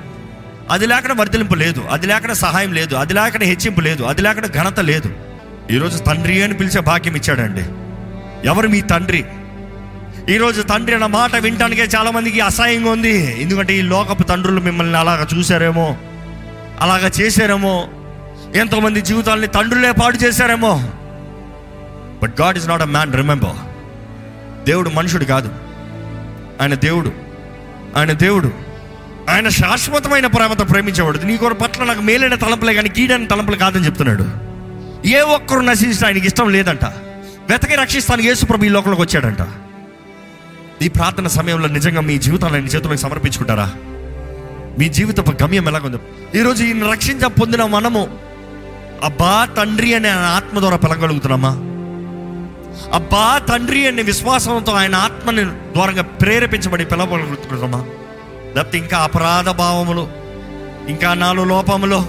[0.70, 1.84] అది లేకుండా వర్ధలింపు లేదు.
[1.90, 2.94] అది లేకుండా సహాయం లేదు.
[2.94, 4.02] అది లేకుండా హెచ్చింపు లేదు.
[4.02, 5.14] అది లేకుండా ఘనత లేదు.
[5.70, 7.62] ఈరోజు తండ్రి అని పిలిచే భాగ్యం ఇచ్చాడండి.
[8.48, 9.24] ఎవరు మీ తండ్రి?
[10.28, 13.42] ఈరోజు తండ్రి అన్న మాట వినటానికే చాలామందికి అసహ్యంగా ఉంది.
[13.42, 15.96] ఎందుకంటే ఈ లోకపు తండ్రులు మిమ్మల్ని అలాగ చూశారేమో
[16.80, 17.88] అలాగ చేశారేమో
[18.54, 20.90] ఎంతోమంది జీవితాల్ని తండ్రులే పాడు చేశారేమో.
[22.22, 23.56] But God is not a man remember
[24.64, 25.71] దేవుడు మనుషుడు కాదు.
[26.62, 27.12] ఆయన దేవుడు.
[27.96, 28.50] ఆయన దేవుడు.
[29.30, 31.18] ఆయన శాశ్వతమైన ప్రేమతో ప్రేమించేవాడు.
[31.18, 34.26] నీ కొర పట్ల నాకు మేలైన తలంపులే కానీ కీడైన తలంపులు కాదని చెప్తున్నాడు.
[35.08, 36.84] ఏ ఒక్కరు నశించడం ఆయనకి ఇష్టం లేదంట.
[37.50, 39.46] వెతకి రక్షిస్తాను యేసుప్రభు ఈ లోకంలోకి వచ్చాడంట.
[40.82, 43.72] ఈ ప్రార్థన సమయంలో నిజంగా మీ జీవితాన్ని ఆయన చేతులకు సమర్పించుకుంటారా?
[44.78, 45.96] మీ జీవితపు గమ్యం ఎలాగుంది?
[46.38, 48.08] ఈరోజు ఈయన రక్షించ పొందిన మనము
[49.04, 51.71] అబ్బా తండ్రి అనే ఆయన ఆత్మ ద్వారా పిలగలుగుతున్నామా
[52.92, 57.84] అబ్బా తండ్రి అనే విశ్వాసంతో ఆయన ఆత్మని ద్వారంగా ప్రేరేపించబడి పిలవగలుగుతున్నామా
[58.56, 60.08] లేకపోతే ఇంకా అపరాధ భావములు
[60.88, 62.06] ఇంకా నాలుగు లోపములు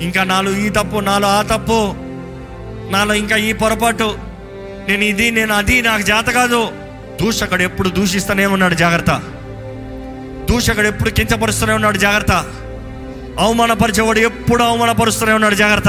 [0.00, 1.94] ఇంకా నాలుగు ఈ తప్పు నాలో ఆ తప్పు
[2.90, 4.18] నాలో ఇంకా ఈ పొరపాటు
[4.88, 6.68] నేను ఇది నేను అది నాకు జాత కాదు.
[7.22, 9.22] దూషకుడు ఎప్పుడు దూషిస్తూనే ఉన్నాడు జాగ్రత్త.
[10.50, 12.32] దూషకుడు ఎప్పుడు కించపరుస్తూనే ఉన్నాడు జాగ్రత్త.
[13.38, 15.88] అవమానపరిచేవాడు ఎప్పుడు అవమానపరుస్తూనే ఉన్నాడు జాగ్రత్త.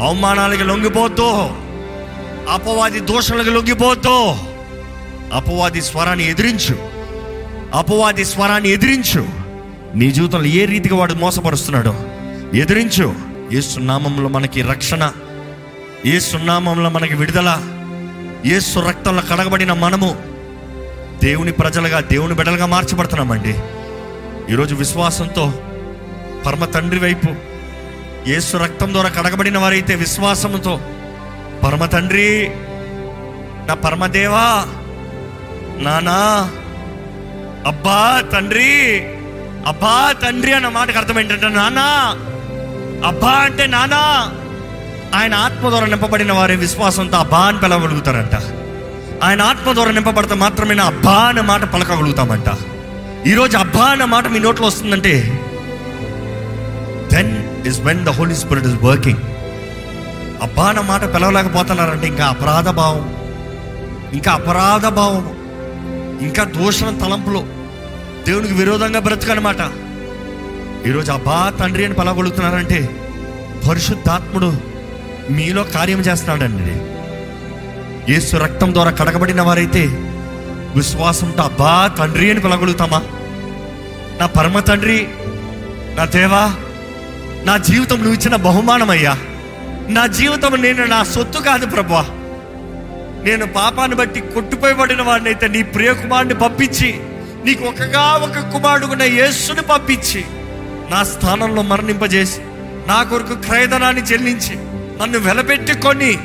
[0.00, 1.50] అవమానాలకి లొంగిపోతూ
[2.48, 4.36] అపవాది దోషణలకు లొంగిపోద్దు
[5.32, 6.78] అపవాది స్వరాన్ని ఎదిరించు.
[7.74, 9.28] అపవాది స్వరాన్ని ఎదిరించు.
[9.94, 11.94] నీ జీవితంలో ఏ రీతిగా వాడు మోసపరుస్తున్నాడు
[12.56, 13.14] ఎదిరించు.
[13.52, 15.12] ఏ సున్నామంలో మనకి రక్షణ.
[16.06, 17.58] ఏ సున్నామంలో మనకి విడుదల.
[18.46, 20.16] ఏ రక్తంలో కడగబడిన మనము
[21.24, 23.54] దేవుని ప్రజలుగా దేవుని బిడ్డలుగా మార్చబడుతున్నామండి.
[24.52, 25.52] ఈరోజు విశ్వాసంతో
[26.46, 27.28] పరమ తండ్రి వైపు
[28.30, 30.80] ఏసు రక్తం ద్వారా కడగబడిన వారైతే విశ్వాసంతో
[31.64, 32.50] పరమ తండ్రి
[33.68, 34.46] నా పరమదేవా
[35.78, 36.18] నానా
[37.66, 38.72] అబ్బా తండ్రి
[39.66, 41.86] అబ్బా తండ్రి అన్న మాటకు అర్థం ఏంటంటే నానా
[43.06, 44.02] అబ్బా అంటే నానా.
[45.14, 48.36] ఆయన ఆత్మ ద్వారా నింపబడిన వారి విశ్వాసంతో అబ్బా అని పిలవగలుగుతారంట.
[49.22, 52.48] ఆయన ఆత్మ ద్వారా నింపబడితే మాత్రమే నా అబ్బా అనే మాట పలకగలుగుతామంట.
[53.26, 55.14] ఈరోజు అబ్బా అన్న మాట మీ నోట్లో వస్తుందంటే
[57.12, 57.32] then
[57.66, 59.22] is when the holy spirit is working
[60.42, 63.16] అబ్బా అన్న మాట పిలవలేకపోతున్నారంటే ఇంకా అపరాధ భావం.
[64.12, 65.36] ఇంకా అపరాధ భావం.
[66.20, 67.42] ఇంకా దూషణ తలంపులో.
[68.26, 69.56] దేవునికి విరోధంగా బ్రతకనమాట.
[70.86, 72.96] ఈరోజు అబ్బా తండ్రి అని పిలవగలుగుతున్నారంటే
[73.68, 74.56] పరిశుద్ధాత్ముడు
[75.30, 76.96] మీలో కార్యం చేస్తున్నాడండి.
[78.12, 79.86] యేసు రక్తం ద్వారా కడగబడిన వారైతే
[80.76, 83.02] విశ్వాసంతో అబ్బా తండ్రి అని పిలగలుగుతామా
[84.20, 85.08] నా పరమ తండ్రి
[85.96, 86.54] నా దేవా
[87.44, 89.18] నా జీవితం నువ్వు ఇచ్చిన బహుమానమయ్యా.
[89.88, 92.00] నా జీవితం నేను నా సొత్తు కాదు ప్రభా.
[93.24, 97.00] నేను పాపాన్ని బట్టి కొట్టుపోయబడిన వాడిని అయితే నీ ప్రియ కుమారుని పంపించి
[97.44, 100.24] నీకు ఒకగా ఒక కుమారుడుకున్న యేసుని పంపించి
[100.90, 102.40] నా స్థానంలో మరణింపజేసి
[102.88, 104.56] నా కొరకు క్రయధనాన్ని చెల్లించి
[105.02, 106.18] నన్ను వెలపెట్టుకొని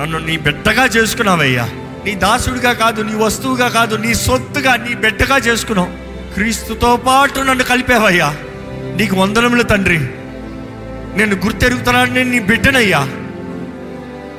[0.00, 1.68] నన్ను నీ బిడ్డగా చేసుకున్నావయ్యా.
[2.04, 5.88] నీ దాసుడిగా కాదు నీ వస్తువుగా కాదు నీ సొత్తుగా నీ బిడ్డగా చేసుకున్నావు.
[6.34, 8.36] క్రీస్తుతో పాటు నన్ను కలిపావయ్యా.
[8.96, 10.08] నీకు వందనములు తండ్రి.
[11.16, 12.98] నేను గుర్తెరుగుతున్నాను నేను నీ బిడ్డనయ్యా.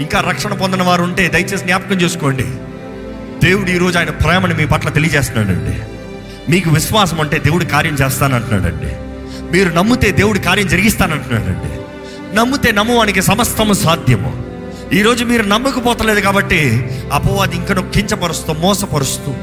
[0.01, 2.43] ఇంకా రక్షణ పొందిన వారు ఉంటే దయచేసి జ్ఞాపకం చేసుకోండి.
[3.47, 5.81] దేవుడు ఈరోజు ఆయన ప్రేమను మీ పట్ల తెలియజేస్తున్నాడండి.
[6.51, 8.95] మీకు విశ్వాసం అంటే దేవుడు కార్యం చేస్తానంటున్నాడండి.
[9.57, 11.81] మీరు నమ్మితే దేవుడు కార్యం జరిగిస్తానంటున్నాడండి.
[12.35, 14.43] నమ్మితే నమ్మువానికి సమస్తము సాధ్యము.
[14.93, 19.35] ఈరోజు మీరు నమ్మకపోతలేదు కాబట్టి అపవాది ఇంకను కించపరుస్తూ మోసపరుస్తూ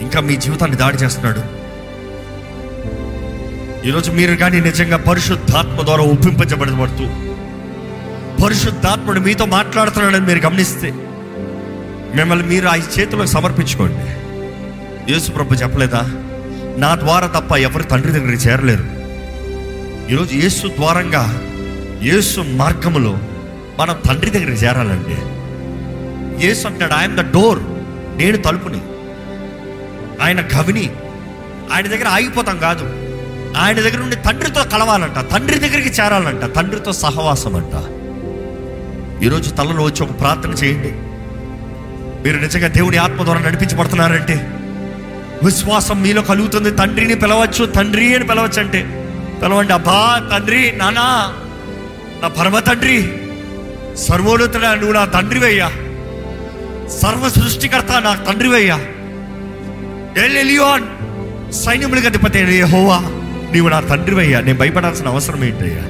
[0.00, 1.67] ఇంకా మీ జీవితాన్ని దాడి చేస్తున్నాడు.
[3.86, 7.04] ఈరోజు మీరు కానీ నిజంగా పరిశుద్ధాత్మ ద్వారా ఒప్పింపజబడబడుతూ
[8.44, 10.90] పరిశుద్ధాత్ముడు మీతో మాట్లాడుతున్నాడని మీరు గమనిస్తే
[12.14, 14.28] మిమ్మల్ని మీరు ఆ చేతులకు సమర్పించుకోండి.
[15.12, 16.00] యేసు ప్రభు చెప్పలేదా?
[16.78, 18.84] నా ద్వారా తప్ప ఎవరు తండ్రి దగ్గరికి చేరలేరు.
[20.12, 21.40] ఈరోజు యేసు ద్వారంగా
[22.02, 23.18] యేసు మార్గములో
[23.78, 25.16] మనం తండ్రి దగ్గరికి చేరాలండి.
[26.46, 27.58] యేసు అంటాడు ఐఎమ్ ద డోర్
[28.18, 28.80] నేను తలుపుని.
[30.22, 30.90] ఆయన కవిని.
[31.72, 32.97] ఆయన దగ్గర ఆగిపోతాం కాదు.
[33.58, 37.74] ఆయన దగ్గర నుండి తండ్రితో కలవాలంట తండ్రి దగ్గరికి చేరాలంట తండ్రితో సహవాసం అంట
[39.24, 40.90] ఈరోజు తలలో వచ్చి ఒక ప్రార్థన చేయండి.
[42.24, 44.36] మీరు నిజంగా దేవుని ఆత్మ ద్వారా నడిపించబడుతున్నారంటే
[45.42, 46.70] విశ్వాసం మీలో కలుగుతుంది.
[46.70, 48.80] తండ్రిని పిలవచ్చు తండ్రి అని పిలవచ్చు అంటే
[49.42, 51.06] పిలవండి అబ్బా తండ్రి నానా
[52.22, 52.96] నా పరమ తండ్రి
[53.96, 55.68] సర్వోన్నతుడా నువ్వు నా తండ్రివయ్యా.
[57.00, 58.78] సర్వ సృష్టికర్త నా తండ్రివయ్యా.
[60.24, 60.86] ఎలియోన్
[61.52, 62.98] సైన్యములకు అధిపతి హోవా
[63.52, 64.40] నీవు నా తండ్రివయ్యా.
[64.40, 65.82] నేను భయపడాల్సిన అవసరం ఏంటయ్యా?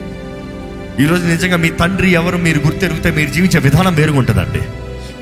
[1.05, 4.61] ఈరోజు నిజంగా మీ తండ్రి ఎవరు మీరు గుర్తెరిగితే మీరు జీవించే విధానం వేరుగుంటుందండి.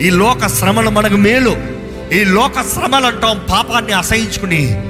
[0.06, 1.56] ఈ లోక శ్రమలు మనకు మేలు.
[2.12, 4.82] ఈ లోక శ్రమలు అంటాం పాపాన్ని అసహించుకుని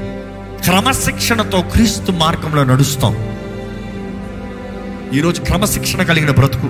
[0.64, 3.28] క్రమశిక్షణతో క్రీస్తు మార్గంలో నడుస్తాం.
[5.14, 6.66] ఈరోజు క్రమశిక్షణ కలిగిన బ్రతుకు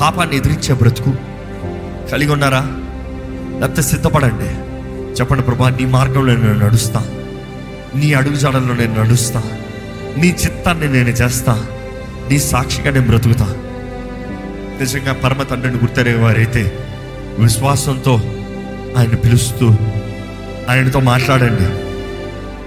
[0.00, 1.14] పాపాన్ని ఎదిరించే బ్రతుకు
[2.12, 2.66] కలిగి ఉన్నారా?
[3.60, 4.50] లేకపోతే సిద్ధపడండి.
[5.20, 7.06] చెప్పండి ప్రభా నీ మార్గంలో నేను నడుస్తా.
[7.94, 9.42] నీ అడుగుజాడల్లో నేను నడుస్తా.
[10.18, 11.66] నీ చిత్తాన్ని నేను చేస్తా.
[12.30, 13.56] నీ సాక్షిగా నేను బ్రతుకుతా.
[14.80, 16.78] నిజంగా పరమ తండ్రిని గుర్తెరిగే వారైతే
[17.38, 18.20] విశ్వాసంతో
[18.96, 19.70] ఆయన పిలుస్తూ
[20.68, 21.84] ఆయనతో మాట్లాడండి.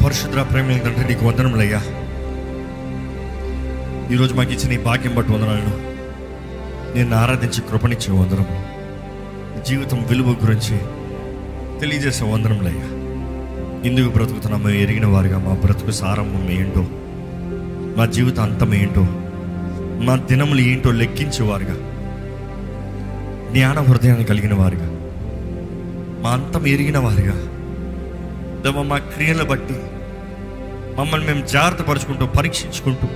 [0.06, 1.82] పరిశుద్ర ప్రేమ తండ్రి నీకు వందనములయ్యా.
[4.12, 5.88] ఈరోజు మాకు ఇచ్చిన ఈ భాగ్యం బట్టి వందనాలను.
[6.98, 8.46] నేను ఆరాధించి కృపణించిన వందనం.
[9.64, 10.78] జీవితం విలువ గురించి
[11.80, 12.84] తెలియజేసే వందనములయ్యా.
[13.92, 16.86] ఎందుకు బ్రతుకుతున్నామో ఎరిగిన వారుగా మా బ్రతుకు సారంభం ఏంటో
[17.98, 19.02] మా జీవిత అంతం ఏంటో
[20.06, 21.76] మా దినములు ఏంటో లెక్కించేవారుగా.
[23.52, 24.90] జ్ఞాన హృదయాన్ని కలిగిన వారుగా.
[26.24, 27.36] మా అంతం ఎరిగిన వారుగా.
[28.62, 29.76] దేవ మా క్రియలు బట్టి
[30.98, 33.08] మమ్మల్ని మేము జాగ్రత్త పరుచుకుంటూ పరీక్షించుకుంటూ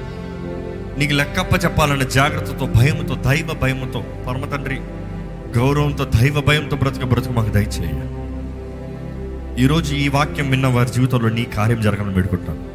[0.98, 4.80] నీకు లెక్కప్ప చెప్పాలన్న జాగ్రత్తతో భయంతో దైవ భయంతో పరమ తండ్రి
[5.58, 7.94] గౌరవంతో దైవ భయంతో బ్రతుక బ్రతుకు మాకు దయచేయ.
[9.64, 12.71] ఈరోజు ఈ వాక్యం విన్న వారి జీవితంలో నీ కార్యం జరగాలని పెడుకుంటాను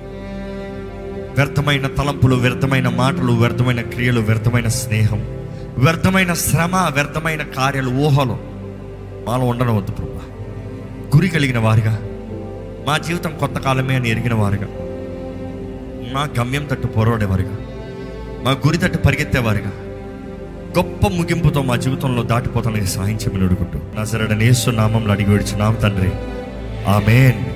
[1.37, 5.20] వ్యర్థమైన తలంపులు వ్యర్థమైన మాటలు వ్యర్థమైన క్రియలు వ్యర్థమైన స్నేహం
[5.79, 8.38] వ్యర్థమైన శ్రమ వ్యర్థమైన కార్యాలు ఊహలు
[9.29, 10.20] మాలో ఉండనవద్దు ప్రభా.
[11.16, 11.99] గురి కలిగిన వారుగా
[12.87, 14.66] మా జీవితం కొత్త కాలమే అని ఎరిగిన వారుగా
[16.12, 17.57] మా గమ్యం తట్టు పోరాడేవారుగా
[18.42, 19.72] మా గురి తట్టు పరిగెత్తేవారుగా
[20.79, 26.11] గొప్ప ముగింపుతో మా జీవితంలో దాటిపోతానికి సాయం చేయమని అడుగుంటూ నా సరడనేసు నామంలో అడిగి విడిచి నామ తండ్రి.
[26.88, 27.56] ఆమెన్.